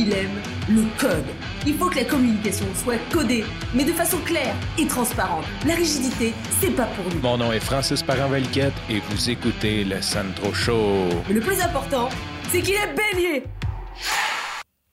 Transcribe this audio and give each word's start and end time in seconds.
il 0.00 0.12
aime 0.14 0.40
le 0.68 0.82
code. 0.98 1.26
Il 1.66 1.74
faut 1.74 1.90
que 1.90 1.96
la 1.96 2.04
communication 2.04 2.64
soit 2.74 2.96
codée, 3.12 3.44
mais 3.74 3.84
de 3.84 3.92
façon 3.92 4.16
claire 4.24 4.54
et 4.78 4.86
transparente. 4.86 5.44
La 5.66 5.74
rigidité, 5.74 6.32
c'est 6.58 6.74
pas 6.74 6.86
pour 6.86 7.04
nous. 7.12 7.20
Mon 7.20 7.36
nom 7.36 7.52
est 7.52 7.60
Francis 7.60 8.02
parent 8.02 8.32
et 8.34 9.00
vous 9.10 9.30
écoutez 9.30 9.84
le 9.84 10.00
Sandro 10.00 10.54
Show. 10.54 11.08
Mais 11.28 11.34
le 11.34 11.40
plus 11.40 11.60
important, 11.60 12.08
c'est 12.48 12.62
qu'il 12.62 12.74
est 12.74 12.94
bélier. 12.94 13.44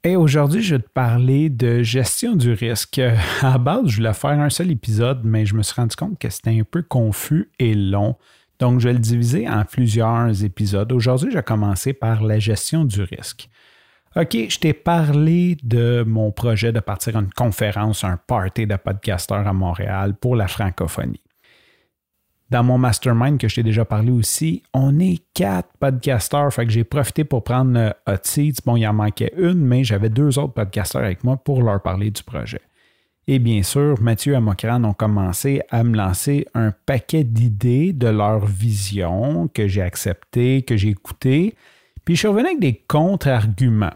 Et 0.04 0.18
aujourd'hui, 0.18 0.62
je 0.62 0.76
vais 0.76 0.82
te 0.82 0.90
parler 0.90 1.50
de 1.50 1.84
gestion 1.84 2.36
du 2.36 2.52
risque. 2.52 3.00
À 3.42 3.58
base, 3.58 3.88
je 3.88 3.98
voulais 3.98 4.14
faire 4.14 4.32
un 4.32 4.50
seul 4.50 4.72
épisode, 4.72 5.22
mais 5.24 5.46
je 5.46 5.56
me 5.56 5.64
suis 5.64 5.76
rendu 5.76 5.96
compte 5.96 6.20
que 6.20 6.30
c'était 6.30 6.60
un 6.60 6.64
peu 6.70 6.82
confus 6.82 7.50
et 7.60 7.74
long. 7.76 8.16
Donc, 8.60 8.82
je 8.82 8.90
vais 8.90 8.94
le 8.94 9.00
diviser 9.00 9.48
en 9.48 9.64
plusieurs 9.64 10.44
épisodes. 10.44 10.92
Aujourd'hui, 10.92 11.30
je 11.32 11.38
vais 11.38 11.44
commencer 11.44 11.94
par 11.94 12.24
la 12.24 12.40
gestion 12.40 12.84
du 12.84 13.04
risque. 13.04 13.50
OK, 14.20 14.36
je 14.50 14.58
t'ai 14.58 14.74
parlé 14.74 15.58
de 15.62 16.02
mon 16.02 16.32
projet 16.32 16.72
de 16.72 16.80
partir 16.80 17.16
à 17.18 17.20
une 17.20 17.32
conférence, 17.32 18.04
un 18.04 18.18
party 18.18 18.66
de 18.66 18.76
podcasteurs 18.76 19.48
à 19.48 19.54
Montréal 19.54 20.16
pour 20.20 20.36
la 20.36 20.48
francophonie. 20.48 21.22
Dans 22.50 22.64
mon 22.64 22.80
mastermind 22.80 23.38
que 23.38 23.48
je 23.48 23.54
t'ai 23.54 23.64
déjà 23.64 23.86
parlé 23.86 24.10
aussi, 24.10 24.64
on 24.74 24.98
est 24.98 25.22
quatre 25.36 25.70
podcasteurs, 25.80 26.52
fait 26.52 26.66
que 26.66 26.72
j'ai 26.72 26.84
profité 26.84 27.26
pour 27.26 27.44
prendre 27.44 27.94
Seats. 28.24 28.64
Bon, 28.66 28.76
il 28.76 28.88
en 28.88 28.94
manquait 28.94 29.34
une, 29.38 29.64
mais 29.64 29.84
j'avais 29.84 30.10
deux 30.10 30.40
autres 30.40 30.54
podcasteurs 30.54 31.04
avec 31.04 31.24
moi 31.24 31.38
pour 31.38 31.62
leur 31.62 31.84
parler 31.84 32.10
du 32.10 32.24
projet. 32.24 32.62
Et 33.28 33.38
bien 33.38 33.62
sûr, 33.62 34.02
Mathieu 34.02 34.34
et 34.34 34.40
Mokran 34.40 34.84
ont 34.84 34.94
commencé 34.94 35.62
à 35.70 35.84
me 35.84 35.96
lancer 35.96 36.48
un 36.56 36.74
paquet 36.88 37.24
d'idées 37.24 37.94
de 37.94 38.08
leur 38.08 38.48
vision 38.48 39.48
que 39.48 39.68
j'ai 39.68 39.84
accepté, 39.84 40.64
que 40.64 40.76
j'ai 40.76 40.90
écouté. 40.90 41.54
Puis 42.04 42.16
je 42.16 42.22
suis 42.22 42.28
revenu 42.28 42.48
avec 42.48 42.60
des 42.60 42.82
contre-arguments. 42.88 43.94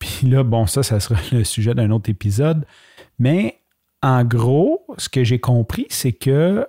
Puis 0.00 0.26
là, 0.28 0.42
bon, 0.42 0.66
ça, 0.66 0.82
ça 0.82 0.98
sera 0.98 1.20
le 1.30 1.44
sujet 1.44 1.74
d'un 1.74 1.90
autre 1.92 2.10
épisode. 2.10 2.66
Mais 3.20 3.60
en 4.02 4.24
gros, 4.24 4.84
ce 4.98 5.08
que 5.08 5.22
j'ai 5.22 5.38
compris, 5.38 5.86
c'est 5.90 6.12
que 6.12 6.66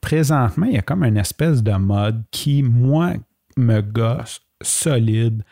présentement, 0.00 0.66
il 0.66 0.74
y 0.74 0.78
a 0.78 0.82
comme 0.82 1.04
une 1.04 1.18
espèce 1.18 1.62
de 1.62 1.72
mode 1.72 2.22
qui, 2.30 2.62
moi, 2.62 3.14
me 3.56 3.82
gosse 3.82 4.40
solide, 4.62 5.42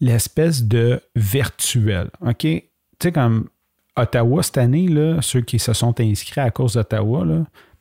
l'espèce 0.00 0.64
de 0.64 1.00
virtuel. 1.16 2.10
OK? 2.20 2.38
Tu 2.42 2.62
sais, 3.02 3.12
comme 3.12 3.48
Ottawa 3.96 4.42
cette 4.42 4.58
année, 4.58 4.88
ceux 5.22 5.40
qui 5.40 5.58
se 5.58 5.72
sont 5.72 5.98
inscrits 6.00 6.40
à 6.40 6.44
la 6.44 6.50
course 6.50 6.74
d'Ottawa, 6.74 7.24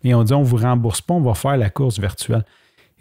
ils 0.03 0.16
ont 0.16 0.23
dit 0.23 0.33
on 0.33 0.41
ne 0.41 0.45
vous 0.45 0.58
rembourse 0.58 1.02
pas, 1.02 1.14
on 1.14 1.21
va 1.21 1.33
faire 1.33 1.58
la 1.58 1.69
course 1.69 1.99
virtuelle. 1.99 2.45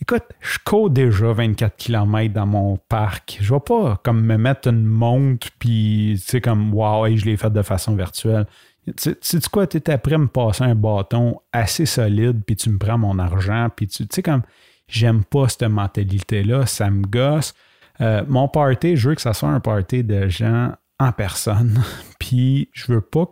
Écoute, 0.01 0.25
je 0.41 0.59
cours 0.65 0.91
déjà 0.91 1.33
24 1.33 1.77
km 1.77 2.33
dans 2.33 2.47
mon 2.47 2.77
parc. 2.77 3.39
Je 3.41 3.53
vais 3.53 3.61
pas 3.61 4.01
comme 4.05 4.25
me 4.25 4.37
mettre 4.37 4.69
une 4.69 4.85
montre 4.85 5.49
puis 5.59 6.15
tu 6.17 6.25
sais 6.25 6.41
comme 6.41 6.73
wow, 6.73 7.07
je 7.17 7.25
l'ai 7.25 7.37
fait 7.37 7.53
de 7.53 7.63
façon 7.63 7.97
virtuelle. 7.97 8.47
Tu 8.97 9.17
sais 9.21 9.41
quoi, 9.51 9.67
tu 9.67 9.77
es 9.77 9.91
après 9.91 10.17
me 10.17 10.29
passer 10.29 10.65
un 10.65 10.75
bâton 10.75 11.41
assez 11.53 11.85
solide 11.85 12.43
puis 12.47 12.57
tu 12.57 12.71
me 12.71 12.79
prends 12.79 12.97
mon 12.97 13.19
argent 13.19 13.69
puis 13.75 13.89
tu 13.89 14.07
sais 14.09 14.23
comme 14.23 14.43
j'aime 14.87 15.25
pas 15.25 15.49
cette 15.49 15.65
mentalité 15.65 16.45
là, 16.45 16.65
ça 16.65 16.91
me 16.91 17.03
gosse. 17.03 17.53
Euh, 18.01 18.23
mon 18.29 18.49
party, 18.49 18.97
je 18.97 19.09
veux 19.09 19.15
que 19.17 19.21
ça 19.21 19.35
soit 19.35 19.49
un 19.49 19.61
party 19.61 20.05
de 20.05 20.29
gens 20.29 20.73
en 21.01 21.13
personne. 21.13 21.83
puis 22.21 22.71
je 22.73 22.93
veux 22.93 23.01
pas 23.01 23.27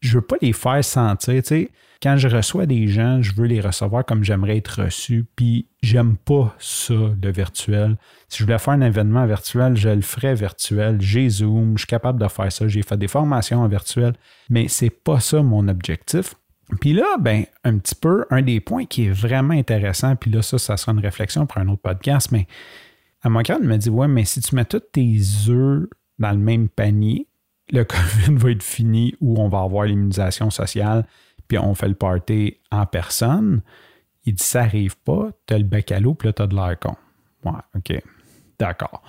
je 0.00 0.18
veux 0.18 0.24
pas 0.24 0.36
les 0.42 0.52
faire 0.52 0.84
sentir, 0.84 1.42
tu 1.42 1.48
sais 1.48 1.70
quand 2.02 2.16
je 2.16 2.28
reçois 2.28 2.66
des 2.66 2.88
gens, 2.88 3.22
je 3.22 3.34
veux 3.34 3.46
les 3.46 3.60
recevoir 3.60 4.04
comme 4.04 4.22
j'aimerais 4.22 4.58
être 4.58 4.82
reçu, 4.82 5.26
puis 5.36 5.68
j'aime 5.82 6.16
pas 6.16 6.54
ça, 6.58 6.94
le 6.94 7.32
virtuel. 7.32 7.96
Si 8.28 8.38
je 8.38 8.44
voulais 8.44 8.58
faire 8.58 8.74
un 8.74 8.80
événement 8.80 9.26
virtuel, 9.26 9.76
je 9.76 9.88
le 9.88 10.02
ferais 10.02 10.34
virtuel. 10.34 11.00
J'ai 11.00 11.28
Zoom, 11.28 11.76
je 11.76 11.82
suis 11.82 11.86
capable 11.86 12.20
de 12.20 12.28
faire 12.28 12.50
ça, 12.52 12.68
j'ai 12.68 12.82
fait 12.82 12.96
des 12.96 13.08
formations 13.08 13.60
en 13.60 13.68
virtuel, 13.68 14.14
mais 14.50 14.68
c'est 14.68 14.90
pas 14.90 15.20
ça 15.20 15.42
mon 15.42 15.68
objectif. 15.68 16.34
Puis 16.80 16.92
là, 16.92 17.16
ben, 17.20 17.44
un 17.64 17.78
petit 17.78 17.94
peu, 17.94 18.26
un 18.30 18.42
des 18.42 18.60
points 18.60 18.86
qui 18.86 19.06
est 19.06 19.10
vraiment 19.10 19.54
intéressant, 19.54 20.16
puis 20.16 20.30
là, 20.30 20.42
ça, 20.42 20.58
ça 20.58 20.76
sera 20.76 20.92
une 20.92 21.00
réflexion 21.00 21.46
pour 21.46 21.58
un 21.58 21.68
autre 21.68 21.82
podcast, 21.82 22.32
mais 22.32 22.46
à 23.22 23.28
mon 23.28 23.42
cœur, 23.42 23.60
me 23.60 23.76
dit 23.76 23.90
Ouais, 23.90 24.08
mais 24.08 24.24
si 24.24 24.40
tu 24.40 24.54
mets 24.54 24.64
tous 24.64 24.80
tes 24.80 25.18
œufs 25.48 25.88
dans 26.18 26.30
le 26.30 26.38
même 26.38 26.68
panier, 26.68 27.28
le 27.70 27.84
COVID 27.84 28.36
va 28.36 28.50
être 28.50 28.62
fini 28.62 29.14
ou 29.20 29.40
on 29.40 29.48
va 29.48 29.60
avoir 29.60 29.84
l'immunisation 29.84 30.50
sociale 30.50 31.06
puis 31.48 31.58
on 31.58 31.74
fait 31.74 31.88
le 31.88 31.94
party 31.94 32.58
en 32.70 32.86
personne. 32.86 33.62
Il 34.24 34.34
dit 34.34 34.44
ça 34.44 34.62
arrive 34.62 34.96
pas, 34.98 35.30
tu 35.46 35.54
as 35.54 35.58
le 35.58 35.64
bec 35.64 35.92
à 35.92 36.00
l'eau, 36.00 36.14
puis 36.14 36.28
là, 36.28 36.32
tu 36.32 36.42
as 36.42 36.46
de 36.46 36.54
l'air 36.54 36.78
con. 36.78 36.96
Ouais, 37.44 37.60
OK. 37.76 38.02
D'accord. 38.58 39.02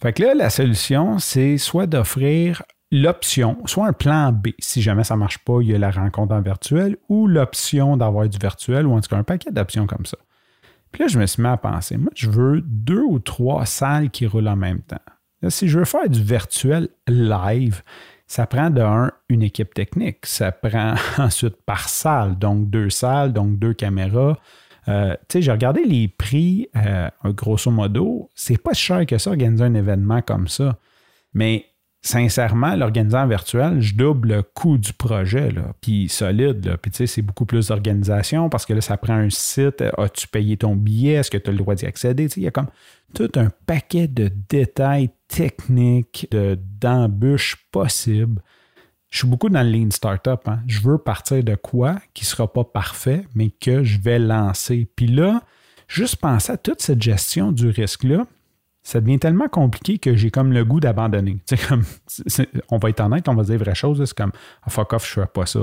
Fait 0.00 0.12
que 0.12 0.22
là, 0.22 0.34
la 0.34 0.50
solution, 0.50 1.18
c'est 1.18 1.56
soit 1.56 1.86
d'offrir 1.86 2.62
l'option, 2.90 3.58
soit 3.66 3.86
un 3.86 3.92
plan 3.92 4.32
B, 4.32 4.48
si 4.58 4.82
jamais 4.82 5.04
ça 5.04 5.14
ne 5.14 5.20
marche 5.20 5.38
pas, 5.38 5.60
il 5.62 5.68
y 5.68 5.74
a 5.74 5.78
la 5.78 5.90
rencontre 5.90 6.34
en 6.34 6.40
virtuel, 6.40 6.96
ou 7.08 7.26
l'option 7.26 7.96
d'avoir 7.96 8.28
du 8.28 8.38
virtuel, 8.38 8.86
ou 8.86 8.92
en 8.92 9.00
tout 9.00 9.08
cas 9.08 9.16
un 9.16 9.24
paquet 9.24 9.50
d'options 9.50 9.86
comme 9.86 10.06
ça. 10.06 10.18
Puis 10.92 11.02
là, 11.02 11.08
je 11.08 11.18
me 11.18 11.26
suis 11.26 11.42
mis 11.42 11.48
à 11.48 11.56
penser, 11.56 11.96
moi, 11.96 12.12
je 12.14 12.30
veux 12.30 12.60
deux 12.60 13.02
ou 13.02 13.18
trois 13.18 13.66
salles 13.66 14.10
qui 14.10 14.26
roulent 14.26 14.48
en 14.48 14.56
même 14.56 14.80
temps. 14.80 15.00
si 15.48 15.68
je 15.68 15.78
veux 15.78 15.84
faire 15.84 16.08
du 16.08 16.22
virtuel 16.22 16.88
live, 17.08 17.82
ça 18.26 18.46
prend 18.46 18.70
de 18.70 18.80
un 18.80 19.12
une 19.28 19.42
équipe 19.42 19.74
technique. 19.74 20.26
Ça 20.26 20.52
prend 20.52 20.94
ensuite 21.18 21.56
par 21.64 21.88
salle, 21.88 22.38
donc 22.38 22.70
deux 22.70 22.90
salles, 22.90 23.32
donc 23.32 23.58
deux 23.58 23.74
caméras. 23.74 24.38
Euh, 24.88 25.14
tu 25.28 25.38
sais, 25.38 25.42
j'ai 25.42 25.52
regardé 25.52 25.84
les 25.84 26.08
prix, 26.08 26.68
euh, 26.76 27.08
grosso 27.24 27.70
modo, 27.70 28.30
c'est 28.34 28.62
pas 28.62 28.74
cher 28.74 29.06
que 29.06 29.16
ça 29.16 29.30
organiser 29.30 29.64
un 29.64 29.74
événement 29.74 30.20
comme 30.20 30.46
ça. 30.46 30.78
Mais 31.32 31.66
sincèrement, 32.04 32.76
l'organisant 32.76 33.26
virtuel, 33.26 33.80
je 33.80 33.94
double 33.94 34.28
le 34.28 34.42
coût 34.42 34.76
du 34.76 34.92
projet, 34.92 35.48
puis 35.80 36.08
solide. 36.08 36.76
Puis 36.82 36.90
tu 36.90 36.98
sais, 36.98 37.06
c'est 37.06 37.22
beaucoup 37.22 37.46
plus 37.46 37.68
d'organisation 37.68 38.50
parce 38.50 38.66
que 38.66 38.74
là, 38.74 38.82
ça 38.82 38.98
prend 38.98 39.14
un 39.14 39.30
site. 39.30 39.82
As-tu 39.96 40.28
payé 40.28 40.58
ton 40.58 40.76
billet? 40.76 41.14
Est-ce 41.14 41.30
que 41.30 41.38
tu 41.38 41.48
as 41.48 41.52
le 41.52 41.58
droit 41.58 41.74
d'y 41.74 41.86
accéder? 41.86 42.28
Tu 42.28 42.34
sais, 42.34 42.40
il 42.40 42.44
y 42.44 42.46
a 42.46 42.50
comme 42.50 42.68
tout 43.14 43.30
un 43.36 43.48
paquet 43.66 44.06
de 44.06 44.30
détails 44.48 45.10
techniques, 45.28 46.28
d'embûches 46.80 47.56
possibles. 47.72 48.42
Je 49.08 49.18
suis 49.18 49.28
beaucoup 49.28 49.48
dans 49.48 49.62
le 49.62 49.70
lean 49.70 49.90
startup. 49.90 50.46
Hein. 50.46 50.60
Je 50.66 50.80
veux 50.80 50.98
partir 50.98 51.42
de 51.42 51.54
quoi 51.54 51.96
qui 52.12 52.24
ne 52.24 52.26
sera 52.26 52.52
pas 52.52 52.64
parfait, 52.64 53.24
mais 53.34 53.48
que 53.48 53.82
je 53.82 53.98
vais 54.00 54.18
lancer. 54.18 54.90
Puis 54.94 55.06
là, 55.06 55.42
juste 55.88 56.16
penser 56.16 56.52
à 56.52 56.56
toute 56.58 56.82
cette 56.82 57.00
gestion 57.00 57.50
du 57.50 57.68
risque-là, 57.68 58.26
ça 58.84 59.00
devient 59.00 59.18
tellement 59.18 59.48
compliqué 59.48 59.98
que 59.98 60.14
j'ai 60.14 60.30
comme 60.30 60.52
le 60.52 60.64
goût 60.64 60.78
d'abandonner. 60.78 61.38
On 62.70 62.78
va 62.78 62.90
être 62.90 63.00
honnête, 63.00 63.28
on 63.28 63.34
va 63.34 63.42
dire 63.42 63.58
vraie 63.58 63.74
chose, 63.74 64.04
c'est 64.04 64.16
comme 64.16 64.32
ah, 64.62 64.70
fuck 64.70 64.92
off, 64.92 65.10
je 65.10 65.18
ne 65.18 65.24
fais 65.24 65.32
pas 65.32 65.46
ça. 65.46 65.60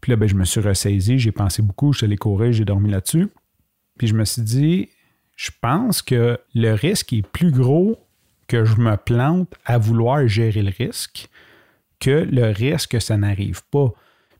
Puis 0.00 0.10
là, 0.10 0.16
ben, 0.16 0.28
je 0.28 0.34
me 0.34 0.44
suis 0.44 0.60
ressaisi, 0.60 1.20
j'ai 1.20 1.30
pensé 1.30 1.62
beaucoup, 1.62 1.92
je 1.92 1.98
suis 1.98 2.06
allé 2.06 2.16
courir, 2.16 2.52
j'ai 2.52 2.64
dormi 2.64 2.90
là-dessus. 2.90 3.28
Puis 3.96 4.08
je 4.08 4.14
me 4.14 4.24
suis 4.24 4.42
dit, 4.42 4.88
je 5.36 5.50
pense 5.60 6.02
que 6.02 6.40
le 6.54 6.72
risque 6.72 7.12
est 7.12 7.24
plus 7.24 7.52
gros 7.52 7.96
que 8.48 8.64
je 8.64 8.76
me 8.76 8.96
plante 8.96 9.54
à 9.64 9.78
vouloir 9.78 10.26
gérer 10.26 10.62
le 10.62 10.72
risque 10.76 11.28
que 12.00 12.10
le 12.10 12.50
risque 12.50 12.90
que 12.90 13.00
ça 13.00 13.16
n'arrive 13.16 13.62
pas. 13.70 13.92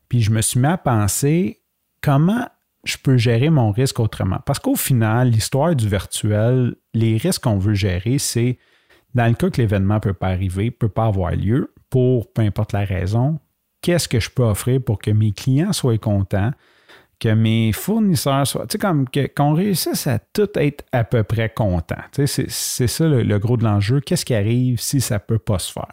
Puis 0.09 0.21
je 0.21 0.31
me 0.31 0.41
suis 0.41 0.59
mis 0.59 0.67
à 0.67 0.77
penser 0.77 1.61
comment 2.01 2.49
je 2.83 2.97
peux 2.97 3.17
gérer 3.17 3.49
mon 3.49 3.71
risque 3.71 3.99
autrement. 3.99 4.39
Parce 4.45 4.59
qu'au 4.59 4.75
final, 4.75 5.29
l'histoire 5.29 5.75
du 5.75 5.87
virtuel, 5.87 6.75
les 6.93 7.17
risques 7.17 7.43
qu'on 7.43 7.57
veut 7.57 7.73
gérer, 7.73 8.17
c'est 8.17 8.57
dans 9.15 9.27
le 9.27 9.35
cas 9.35 9.49
que 9.49 9.61
l'événement 9.61 9.95
ne 9.95 9.99
peut 9.99 10.13
pas 10.13 10.27
arriver, 10.27 10.65
ne 10.65 10.69
peut 10.69 10.89
pas 10.89 11.05
avoir 11.05 11.31
lieu, 11.31 11.73
pour 11.89 12.31
peu 12.33 12.41
importe 12.41 12.73
la 12.73 12.83
raison, 12.85 13.39
qu'est-ce 13.81 14.07
que 14.07 14.19
je 14.19 14.29
peux 14.29 14.43
offrir 14.43 14.81
pour 14.81 14.99
que 14.99 15.11
mes 15.11 15.31
clients 15.31 15.73
soient 15.73 15.97
contents, 15.97 16.51
que 17.19 17.29
mes 17.29 17.71
fournisseurs 17.71 18.47
soient. 18.47 18.65
Tu 18.67 18.73
sais, 18.73 18.77
comme 18.79 19.05
qu'on 19.35 19.53
réussisse 19.53 20.07
à 20.07 20.19
tout 20.19 20.49
être 20.55 20.83
à 20.91 21.03
peu 21.03 21.23
près 21.23 21.49
content. 21.49 22.01
Tu 22.11 22.27
sais, 22.27 22.45
c'est 22.49 22.87
ça 22.87 23.07
le, 23.07 23.37
gros 23.37 23.55
de 23.55 23.63
l'enjeu. 23.63 24.01
Qu'est-ce 24.01 24.25
qui 24.25 24.33
arrive 24.33 24.81
si 24.81 24.99
ça 24.99 25.15
ne 25.15 25.19
peut 25.19 25.39
pas 25.39 25.59
se 25.59 25.71
faire? 25.71 25.91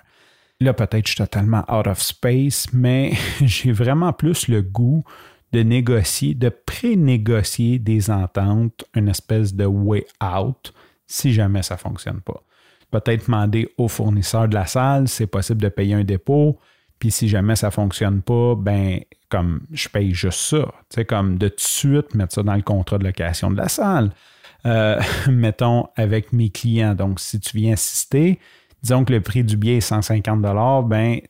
Là, 0.60 0.72
peut-être 0.72 1.06
je 1.06 1.12
suis 1.12 1.18
totalement 1.18 1.64
out 1.72 1.86
of 1.86 2.00
space, 2.00 2.66
mais 2.72 3.12
j'ai 3.42 3.72
vraiment 3.72 4.12
plus 4.12 4.48
le 4.48 4.62
goût 4.62 5.04
de 5.52 5.60
négocier, 5.62 6.34
de 6.34 6.48
pré-négocier 6.48 7.78
des 7.78 8.10
ententes, 8.10 8.84
une 8.94 9.08
espèce 9.08 9.54
de 9.54 9.64
way 9.64 10.06
out, 10.22 10.72
si 11.06 11.32
jamais 11.32 11.62
ça 11.62 11.74
ne 11.74 11.80
fonctionne 11.80 12.20
pas. 12.20 12.42
Peut-être 12.90 13.26
demander 13.26 13.72
au 13.78 13.88
fournisseur 13.88 14.48
de 14.48 14.54
la 14.54 14.66
salle, 14.66 15.08
c'est 15.08 15.26
possible 15.26 15.62
de 15.62 15.68
payer 15.68 15.94
un 15.94 16.04
dépôt, 16.04 16.58
puis 16.98 17.10
si 17.10 17.28
jamais 17.28 17.56
ça 17.56 17.68
ne 17.68 17.72
fonctionne 17.72 18.22
pas, 18.22 18.54
ben 18.54 19.00
comme 19.30 19.62
je 19.72 19.88
paye 19.88 20.12
juste 20.12 20.40
ça. 20.40 20.66
Tu 20.90 20.96
sais, 20.96 21.04
comme 21.04 21.38
de 21.38 21.52
suite 21.56 22.14
mettre 22.14 22.34
ça 22.34 22.42
dans 22.42 22.54
le 22.54 22.62
contrat 22.62 22.98
de 22.98 23.04
location 23.04 23.50
de 23.50 23.56
la 23.56 23.68
salle. 23.68 24.10
Euh, 24.66 25.00
mettons 25.28 25.86
avec 25.96 26.32
mes 26.32 26.50
clients. 26.50 26.94
Donc, 26.94 27.20
si 27.20 27.40
tu 27.40 27.56
viens 27.56 27.72
assister, 27.72 28.38
disons 28.82 29.04
que 29.04 29.12
le 29.12 29.20
prix 29.20 29.44
du 29.44 29.56
billet 29.56 29.76
est 29.76 29.80
150 29.80 30.40
ben 30.88 31.20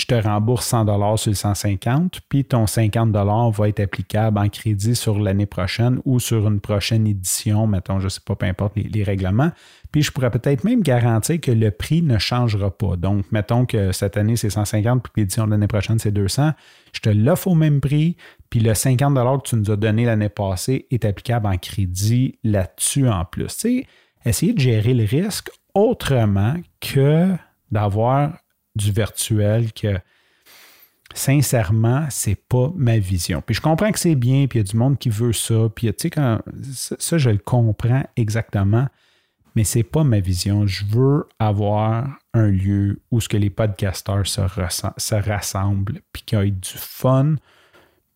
je 0.00 0.06
te 0.06 0.14
rembourse 0.14 0.66
100 0.66 1.16
sur 1.18 1.30
le 1.30 1.34
150, 1.34 2.20
puis 2.28 2.44
ton 2.44 2.66
50 2.66 3.14
va 3.52 3.68
être 3.68 3.80
applicable 3.80 4.38
en 4.38 4.48
crédit 4.48 4.96
sur 4.96 5.18
l'année 5.18 5.44
prochaine 5.44 6.00
ou 6.06 6.18
sur 6.18 6.48
une 6.48 6.60
prochaine 6.60 7.06
édition, 7.06 7.66
mettons, 7.66 7.98
je 7.98 8.04
ne 8.04 8.08
sais 8.08 8.22
pas, 8.24 8.34
peu 8.34 8.46
importe 8.46 8.76
les, 8.76 9.04
règlements. 9.04 9.50
Puis 9.92 10.02
je 10.02 10.10
pourrais 10.10 10.30
peut-être 10.30 10.64
même 10.64 10.82
garantir 10.82 11.38
que 11.38 11.50
le 11.50 11.70
prix 11.70 12.00
ne 12.00 12.16
changera 12.16 12.70
pas. 12.70 12.96
Donc, 12.96 13.30
mettons 13.30 13.66
que 13.66 13.92
cette 13.92 14.16
année, 14.16 14.36
c'est 14.36 14.48
150, 14.48 15.02
puis 15.02 15.12
l'édition 15.18 15.44
de 15.44 15.50
l'année 15.50 15.66
prochaine, 15.66 15.98
c'est 15.98 16.12
200. 16.12 16.52
Je 16.94 17.00
te 17.00 17.10
l'offre 17.10 17.48
au 17.48 17.54
même 17.54 17.82
prix, 17.82 18.16
puis 18.48 18.60
le 18.60 18.72
50 18.72 19.42
que 19.42 19.48
tu 19.50 19.56
nous 19.56 19.70
as 19.70 19.76
donné 19.76 20.06
l'année 20.06 20.30
passée 20.30 20.86
est 20.90 21.04
applicable 21.04 21.46
en 21.46 21.58
crédit 21.58 22.38
là-dessus 22.42 23.06
en 23.06 23.26
plus. 23.26 23.48
Tu 23.48 23.60
sais, 23.60 23.86
essayer 24.24 24.54
de 24.54 24.60
gérer 24.60 24.94
le 24.94 25.04
risque 25.04 25.50
autrement 25.74 26.54
que 26.80 27.34
d'avoir 27.70 28.32
du 28.80 28.92
virtuel 28.92 29.72
que 29.72 29.98
sincèrement, 31.14 32.06
c'est 32.08 32.36
pas 32.36 32.72
ma 32.76 32.98
vision. 32.98 33.42
Puis 33.44 33.54
je 33.54 33.60
comprends 33.60 33.90
que 33.90 33.98
c'est 33.98 34.14
bien, 34.14 34.46
puis 34.46 34.58
il 34.58 34.62
y 34.62 34.68
a 34.68 34.70
du 34.70 34.76
monde 34.76 34.98
qui 34.98 35.10
veut 35.10 35.32
ça, 35.32 35.68
puis 35.74 35.88
tu 35.88 35.94
sais, 35.98 36.10
quand, 36.10 36.40
ça, 36.72 37.18
je 37.18 37.30
le 37.30 37.38
comprends 37.38 38.04
exactement, 38.16 38.86
mais 39.56 39.64
c'est 39.64 39.82
pas 39.82 40.04
ma 40.04 40.20
vision. 40.20 40.66
Je 40.66 40.84
veux 40.86 41.26
avoir 41.38 42.06
un 42.32 42.48
lieu 42.48 43.00
où 43.10 43.20
ce 43.20 43.28
que 43.28 43.36
les 43.36 43.50
podcasteurs 43.50 44.26
se, 44.26 44.40
se 44.96 45.14
rassemblent, 45.14 46.00
puis 46.12 46.22
qu'il 46.22 46.38
y 46.38 46.48
ait 46.48 46.50
du 46.50 46.70
fun, 46.76 47.34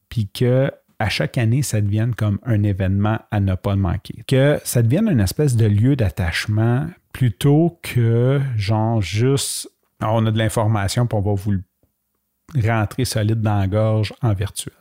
puis 0.09 0.29
que 0.29 0.71
à 1.01 1.09
chaque 1.09 1.39
année, 1.39 1.63
ça 1.63 1.81
devienne 1.81 2.15
comme 2.15 2.39
un 2.45 2.63
événement 2.63 3.19
à 3.33 3.41
ne 3.41 3.57
pas 3.57 3.75
manquer. 3.75 4.23
Que 4.29 4.61
ça 4.65 4.81
devienne 4.81 5.09
une 5.09 5.21
espèce 5.21 5.57
de 5.57 5.67
lieu 5.67 5.97
d'attachement 5.97 6.87
plutôt 7.13 7.79
que 7.83 8.41
genre 8.57 9.03
juste 9.03 9.69
on 10.13 10.27
a 10.27 10.31
de 10.31 10.39
l'information, 10.39 11.07
puis 11.07 11.19
on 11.19 11.23
va 11.23 11.35
vous 11.35 11.53
le 11.53 11.63
rentrer 12.69 13.05
solide 13.05 13.41
dans 13.41 13.59
la 13.59 13.67
gorge 13.67 14.13
en 14.23 14.33
virtuel. 14.33 14.75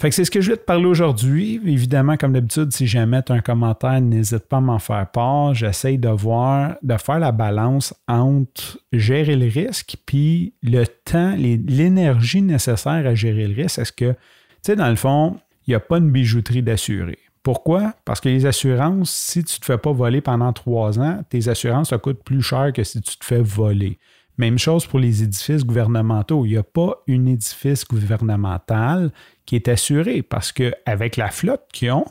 Fait 0.00 0.08
que 0.08 0.14
c'est 0.14 0.24
ce 0.24 0.30
que 0.30 0.40
je 0.40 0.52
vais 0.52 0.56
te 0.56 0.64
parler 0.64 0.86
aujourd'hui. 0.86 1.60
Évidemment, 1.66 2.16
comme 2.16 2.32
d'habitude, 2.32 2.72
si 2.72 2.86
jamais 2.86 3.22
tu 3.22 3.32
as 3.32 3.34
un 3.34 3.40
commentaire, 3.40 4.00
n'hésite 4.00 4.48
pas 4.48 4.56
à 4.56 4.60
m'en 4.60 4.78
faire 4.78 5.06
part. 5.10 5.52
J'essaye 5.52 5.98
de 5.98 6.08
voir, 6.08 6.76
de 6.82 6.96
faire 6.96 7.18
la 7.18 7.32
balance 7.32 7.92
entre 8.08 8.78
gérer 8.92 9.36
le 9.36 9.46
risque 9.46 9.96
puis 10.06 10.54
le 10.62 10.86
temps, 10.86 11.34
l'énergie 11.36 12.40
nécessaire 12.40 13.06
à 13.06 13.14
gérer 13.14 13.46
le 13.46 13.54
risque. 13.54 13.78
Est-ce 13.78 13.92
que, 13.92 14.12
tu 14.12 14.18
sais, 14.62 14.76
dans 14.76 14.88
le 14.88 14.96
fond, 14.96 15.38
il 15.66 15.72
n'y 15.72 15.74
a 15.74 15.80
pas 15.80 15.98
une 15.98 16.10
bijouterie 16.10 16.62
d'assuré. 16.62 17.18
Pourquoi? 17.42 17.94
Parce 18.04 18.20
que 18.20 18.28
les 18.28 18.44
assurances, 18.44 19.10
si 19.10 19.44
tu 19.44 19.56
ne 19.56 19.60
te 19.60 19.64
fais 19.64 19.78
pas 19.78 19.92
voler 19.92 20.20
pendant 20.20 20.52
trois 20.52 20.98
ans, 20.98 21.22
tes 21.28 21.48
assurances 21.48 21.90
te 21.90 21.94
coûtent 21.94 22.22
plus 22.22 22.42
cher 22.42 22.72
que 22.72 22.84
si 22.84 23.00
tu 23.00 23.16
te 23.16 23.24
fais 23.24 23.42
voler. 23.42 23.98
Même 24.36 24.58
chose 24.58 24.86
pour 24.86 24.98
les 24.98 25.22
édifices 25.22 25.64
gouvernementaux. 25.64 26.44
Il 26.46 26.52
n'y 26.52 26.56
a 26.56 26.62
pas 26.62 27.02
un 27.08 27.26
édifice 27.26 27.86
gouvernemental 27.86 29.10
qui 29.44 29.56
est 29.56 29.68
assuré 29.68 30.22
parce 30.22 30.52
qu'avec 30.52 31.16
la 31.16 31.30
flotte 31.30 31.64
qu'ils 31.72 31.92
ont, 31.92 32.06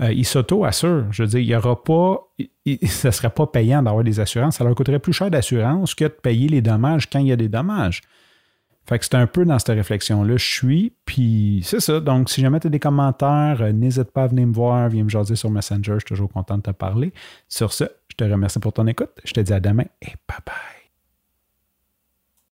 euh, 0.00 0.12
ils 0.12 0.26
s'auto-assurent. 0.26 1.06
Je 1.10 1.22
veux 1.22 1.28
dire, 1.28 1.40
il 1.40 1.46
y 1.46 1.56
aura 1.56 1.82
pas, 1.82 2.28
ce 2.66 3.06
ne 3.06 3.12
serait 3.12 3.30
pas 3.30 3.46
payant 3.46 3.82
d'avoir 3.82 4.04
des 4.04 4.20
assurances. 4.20 4.56
Ça 4.56 4.64
leur 4.64 4.74
coûterait 4.74 4.98
plus 4.98 5.12
cher 5.12 5.30
d'assurance 5.30 5.94
que 5.94 6.04
de 6.04 6.08
payer 6.08 6.48
les 6.48 6.62
dommages 6.62 7.08
quand 7.10 7.18
il 7.18 7.28
y 7.28 7.32
a 7.32 7.36
des 7.36 7.48
dommages. 7.48 8.02
Fait 8.88 8.98
que 8.98 9.04
c'est 9.04 9.16
un 9.16 9.26
peu 9.26 9.44
dans 9.44 9.58
cette 9.58 9.74
réflexion-là, 9.74 10.36
je 10.36 10.44
suis. 10.44 10.92
Puis 11.04 11.60
c'est 11.64 11.80
ça. 11.80 12.00
Donc, 12.00 12.30
si 12.30 12.40
jamais 12.40 12.60
tu 12.60 12.68
as 12.68 12.70
des 12.70 12.78
commentaires, 12.78 13.58
euh, 13.60 13.72
n'hésite 13.72 14.12
pas 14.12 14.24
à 14.24 14.26
venir 14.28 14.46
me 14.46 14.52
voir, 14.52 14.88
viens 14.88 15.04
me 15.04 15.08
jaser 15.08 15.36
sur 15.36 15.50
Messenger. 15.50 15.94
Je 15.94 15.98
suis 15.98 16.04
toujours 16.04 16.30
content 16.30 16.58
de 16.58 16.62
te 16.62 16.70
parler. 16.70 17.12
Sur 17.48 17.72
ce, 17.72 17.84
je 18.08 18.16
te 18.16 18.24
remercie 18.24 18.60
pour 18.60 18.72
ton 18.72 18.86
écoute. 18.86 19.10
Je 19.24 19.32
te 19.32 19.40
dis 19.40 19.52
à 19.52 19.60
demain 19.60 19.86
et 20.02 20.12
bye 20.28 20.38
bye. 20.46 20.75